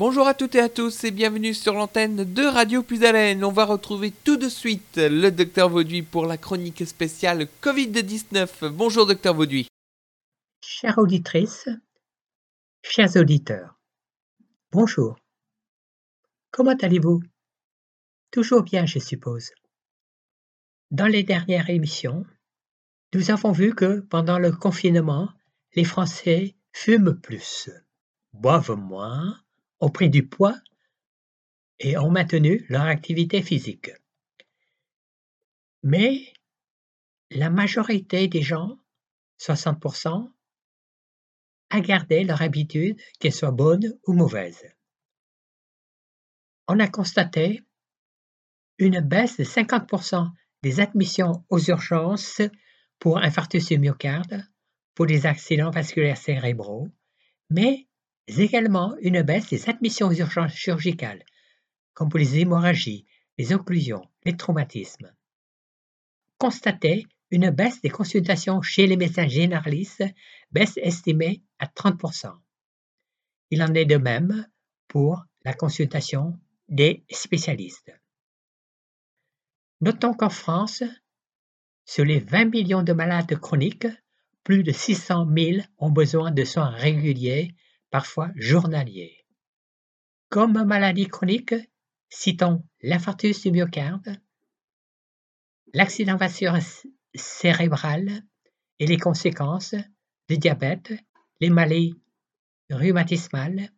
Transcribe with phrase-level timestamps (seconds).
[0.00, 3.44] Bonjour à toutes et à tous et bienvenue sur l'antenne de Radio Plus Haleine.
[3.44, 8.70] On va retrouver tout de suite le docteur Vauduit pour la chronique spéciale Covid-19.
[8.70, 9.66] Bonjour docteur Vauduit.
[10.62, 11.68] Chères auditrices,
[12.82, 13.78] chers auditeurs,
[14.72, 15.18] bonjour.
[16.50, 17.20] Comment allez-vous?
[18.30, 19.50] Toujours bien, je suppose.
[20.90, 22.24] Dans les dernières émissions,
[23.12, 25.28] nous avons vu que pendant le confinement,
[25.74, 27.68] les Français fument plus,
[28.32, 29.38] boivent moins,
[29.80, 30.58] ont pris du poids
[31.78, 33.90] et ont maintenu leur activité physique.
[35.82, 36.32] Mais
[37.30, 38.78] la majorité des gens,
[39.38, 40.30] 60%,
[41.70, 44.64] a gardé leur habitude, qu'elle soit bonne ou mauvaise.
[46.68, 47.62] On a constaté
[48.78, 50.30] une baisse de 50%
[50.62, 52.42] des admissions aux urgences
[52.98, 54.44] pour infarctus du myocarde,
[54.94, 56.88] pour des accidents vasculaires cérébraux,
[57.48, 57.88] mais
[58.38, 61.24] également une baisse des admissions aux urgences chirurgicales,
[61.94, 63.06] comme pour les hémorragies,
[63.38, 65.12] les occlusions, les traumatismes.
[66.38, 70.04] Constater une baisse des consultations chez les médecins généralistes,
[70.50, 72.32] baisse estimée à 30%.
[73.50, 74.46] Il en est de même
[74.88, 77.92] pour la consultation des spécialistes.
[79.80, 80.82] Notons qu'en France,
[81.84, 83.86] sur les 20 millions de malades chroniques,
[84.44, 87.54] plus de 600 000 ont besoin de soins réguliers
[87.90, 89.24] parfois journalier.
[90.28, 91.54] Comme maladie chronique,
[92.08, 94.20] citons l'infarctus du myocarde,
[95.74, 96.58] l'accident vasculaire
[97.14, 98.22] cérébral
[98.78, 99.74] et les conséquences,
[100.28, 100.92] le diabète,
[101.40, 102.00] les maladies
[102.70, 103.70] rhumatismales.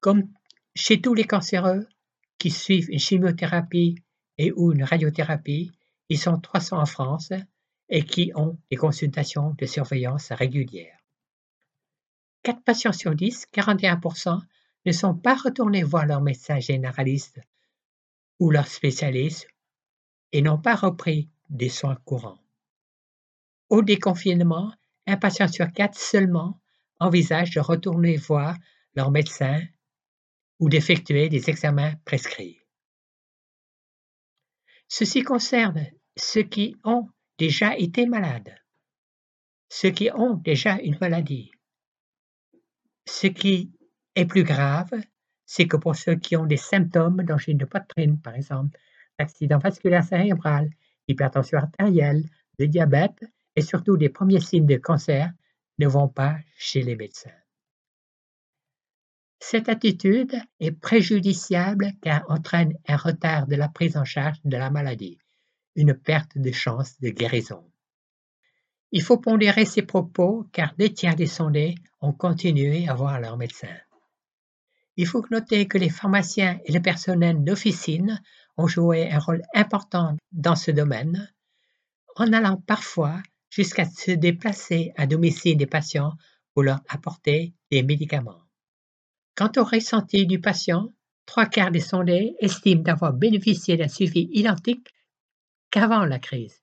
[0.00, 0.32] Comme
[0.74, 1.86] chez tous les cancéreux
[2.38, 3.96] qui suivent une chimiothérapie
[4.38, 5.72] et ou une radiothérapie,
[6.08, 7.32] ils sont 300 en France
[7.88, 10.99] et qui ont des consultations de surveillance régulières.
[12.42, 14.40] 4 patients sur 10, 41%,
[14.86, 17.40] ne sont pas retournés voir leur médecin généraliste
[18.38, 19.46] ou leur spécialiste
[20.32, 22.38] et n'ont pas repris des soins courants.
[23.68, 24.72] Au déconfinement,
[25.06, 26.60] un patient sur quatre seulement
[26.98, 28.56] envisage de retourner voir
[28.94, 29.60] leur médecin
[30.58, 32.60] ou d'effectuer des examens prescrits.
[34.88, 35.86] Ceci concerne
[36.16, 37.08] ceux qui ont
[37.38, 38.54] déjà été malades,
[39.68, 41.52] ceux qui ont déjà une maladie,
[43.10, 43.72] ce qui
[44.14, 44.92] est plus grave,
[45.44, 48.78] c'est que pour ceux qui ont des symptômes d'angine de poitrine, par exemple,
[49.18, 50.70] accident vasculaire cérébral,
[51.08, 52.24] hypertension artérielle,
[52.58, 53.24] de diabète
[53.56, 55.32] et surtout des premiers signes de cancer,
[55.78, 57.30] ne vont pas chez les médecins.
[59.40, 64.70] Cette attitude est préjudiciable car entraîne un retard de la prise en charge de la
[64.70, 65.18] maladie,
[65.74, 67.69] une perte de chance de guérison.
[68.92, 73.36] Il faut pondérer ces propos car deux tiers des sondés ont continué à voir leur
[73.36, 73.74] médecin.
[74.96, 78.20] Il faut noter que les pharmaciens et le personnel d'officine
[78.56, 81.32] ont joué un rôle important dans ce domaine,
[82.16, 86.14] en allant parfois jusqu'à se déplacer à domicile des patients
[86.52, 88.42] pour leur apporter des médicaments.
[89.36, 90.92] Quant au ressenti du patient,
[91.26, 94.88] trois quarts des sondés estiment d'avoir bénéficié d'un suivi identique
[95.70, 96.60] qu'avant la crise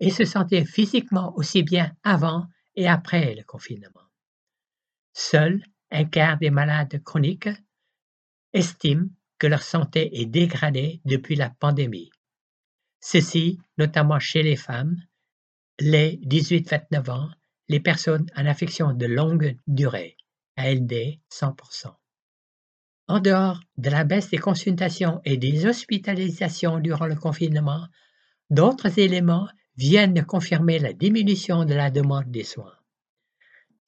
[0.00, 4.08] et se sentaient physiquement aussi bien avant et après le confinement.
[5.12, 7.48] Seul un quart des malades chroniques
[8.52, 12.10] estiment que leur santé est dégradée depuis la pandémie.
[13.00, 14.96] Ceci, notamment chez les femmes,
[15.78, 17.30] les 18-29 ans,
[17.68, 20.16] les personnes en affection de longue durée,
[20.56, 21.94] ALD 100%.
[23.06, 27.86] En dehors de la baisse des consultations et des hospitalisations durant le confinement,
[28.50, 32.74] d'autres éléments viennent confirmer la diminution de la demande des soins.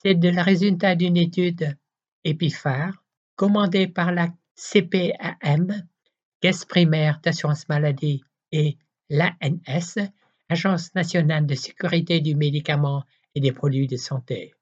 [0.03, 1.77] C'est le résultat d'une étude
[2.25, 3.05] EPIFAR
[3.37, 5.87] commandée par la CPAM,
[6.41, 8.79] Caisse primaire d'assurance maladie, et
[9.11, 9.99] l'ANS,
[10.49, 13.05] Agence nationale de sécurité du médicament
[13.35, 14.55] et des produits de santé.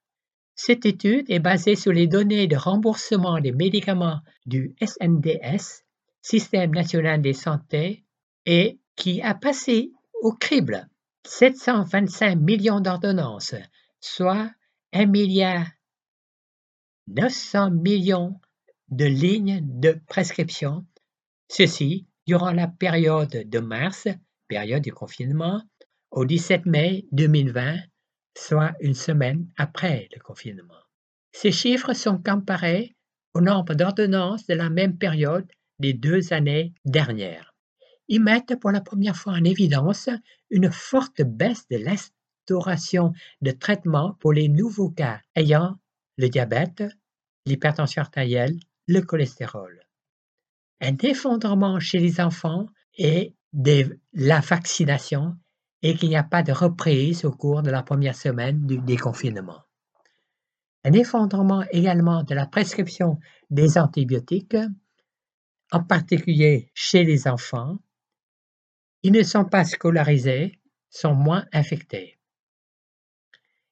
[0.54, 5.84] Cette étude est basée sur les données de remboursement des médicaments du SNDS,
[6.22, 8.04] Système national de santé,
[8.46, 9.92] et qui a passé
[10.22, 10.88] au crible
[11.26, 13.54] 725 millions d'ordonnances,
[14.00, 14.50] soit
[14.92, 15.66] 1 milliard
[17.06, 18.40] 900 millions
[18.88, 20.86] de lignes de prescription,
[21.48, 24.08] ceci durant la période de mars,
[24.48, 25.62] période du confinement,
[26.10, 27.78] au 17 mai 2020,
[28.36, 30.74] soit une semaine après le confinement.
[31.32, 32.94] Ces chiffres sont comparés
[33.34, 37.54] au nombre d'ordonnances de la même période des deux années dernières
[38.08, 40.08] ils mettent pour la première fois en évidence
[40.54, 43.12] une forte baisse de l'instauration
[43.42, 45.76] de traitements pour les nouveaux cas ayant
[46.16, 46.84] le diabète,
[47.44, 48.56] l'hypertension artérielle,
[48.86, 49.80] le cholestérol.
[50.80, 52.66] Un effondrement chez les enfants
[52.96, 53.34] et
[54.12, 55.36] la vaccination
[55.82, 59.62] et qu'il n'y a pas de reprise au cours de la première semaine du déconfinement.
[60.84, 63.18] Un effondrement également de la prescription
[63.50, 64.56] des antibiotiques,
[65.72, 67.78] en particulier chez les enfants.
[69.04, 70.58] Ils ne sont pas scolarisés,
[70.88, 72.18] sont moins infectés.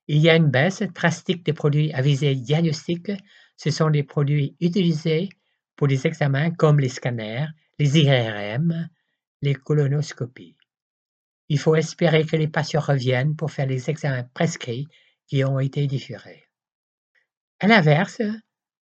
[0.07, 3.11] Il y a une baisse drastique des produits à visée diagnostique.
[3.57, 5.31] Ce sont les produits utilisés
[5.75, 7.47] pour les examens comme les scanners,
[7.79, 8.91] les IRM,
[9.41, 10.55] les colonoscopies.
[11.49, 14.87] Il faut espérer que les patients reviennent pour faire les examens prescrits
[15.27, 16.45] qui ont été différés.
[17.59, 18.21] À l'inverse,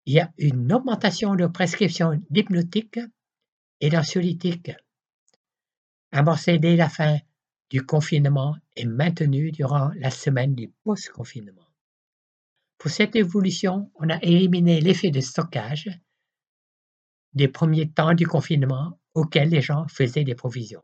[0.06, 3.00] il y a une augmentation de prescription d'hypnotiques
[3.82, 4.72] et d'anxiolytiques,
[6.12, 7.18] amorcée dès la fin
[7.70, 11.66] du confinement et maintenue durant la semaine du post-confinement.
[12.78, 15.90] Pour cette évolution, on a éliminé l'effet de stockage
[17.34, 20.82] des premiers temps du confinement auxquels les gens faisaient des provisions.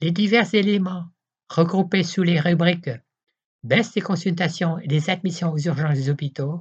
[0.00, 1.06] Les divers éléments
[1.48, 2.90] regroupés sous les rubriques
[3.62, 6.60] baisse des consultations et des admissions aux urgences des hôpitaux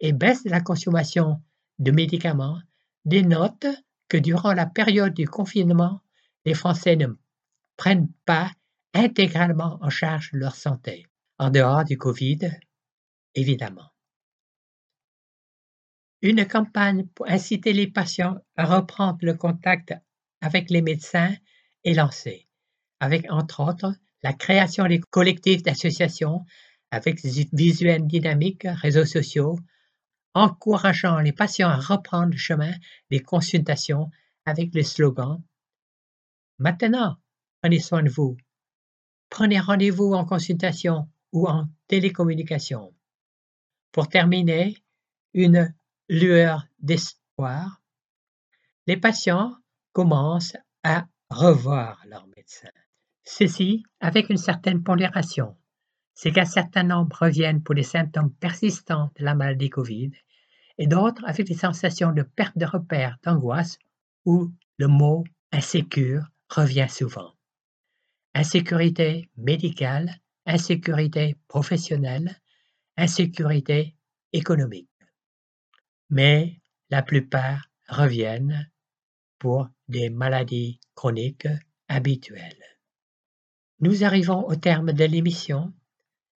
[0.00, 1.42] et baisse de la consommation
[1.78, 2.60] de médicaments
[3.04, 3.66] dénotent
[4.08, 6.00] que durant la période du confinement,
[6.48, 7.08] les Français ne
[7.76, 8.50] prennent pas
[8.94, 11.06] intégralement en charge leur santé,
[11.38, 12.38] en dehors du Covid,
[13.34, 13.90] évidemment.
[16.22, 19.92] Une campagne pour inciter les patients à reprendre le contact
[20.40, 21.36] avec les médecins
[21.84, 22.48] est lancée,
[22.98, 26.46] avec entre autres la création des collectifs d'associations
[26.90, 27.20] avec
[27.52, 29.58] visuels dynamiques, réseaux sociaux,
[30.32, 32.72] encourageant les patients à reprendre le chemin
[33.10, 34.10] des consultations
[34.46, 35.42] avec le slogan
[36.58, 37.16] Maintenant,
[37.62, 38.36] prenez soin de vous.
[39.30, 42.94] Prenez rendez-vous en consultation ou en télécommunication.
[43.92, 44.76] Pour terminer,
[45.34, 45.72] une
[46.08, 47.80] lueur d'espoir.
[48.86, 49.54] Les patients
[49.92, 52.70] commencent à revoir leur médecin.
[53.24, 55.56] Ceci avec une certaine pondération.
[56.14, 60.10] C'est qu'un certain nombre reviennent pour des symptômes persistants de la maladie Covid
[60.78, 63.78] et d'autres avec des sensations de perte de repère, d'angoisse
[64.24, 67.32] où le mot insécure revient souvent.
[68.34, 72.40] Insécurité médicale, insécurité professionnelle,
[72.96, 73.96] insécurité
[74.32, 74.88] économique.
[76.10, 76.60] Mais
[76.90, 78.70] la plupart reviennent
[79.38, 81.48] pour des maladies chroniques
[81.88, 82.64] habituelles.
[83.80, 85.72] Nous arrivons au terme de l'émission.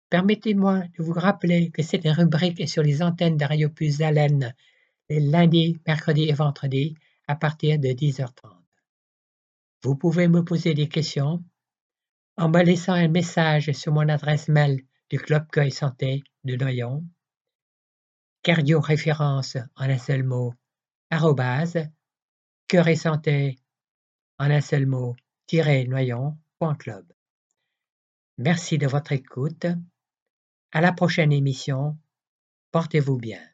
[0.09, 4.53] Permettez-moi de vous rappeler que cette rubrique est sur les antennes de Radio Plus Haleine
[5.11, 6.95] les lundis, mercredis et vendredis
[7.27, 8.60] à partir de 10h30.
[9.83, 11.43] Vous pouvez me poser des questions
[12.37, 17.03] en me laissant un message sur mon adresse mail du Club Cueil Santé de Noyon,
[18.43, 20.53] cardio-référence en un seul mot,
[21.09, 21.89] arrobase,
[22.67, 23.57] cœur et santé
[24.39, 25.15] en un seul mot,
[25.53, 27.05] noyon.club.
[28.37, 29.65] Merci de votre écoute.
[30.71, 31.97] À la prochaine émission.
[32.71, 33.50] Portez-vous bien.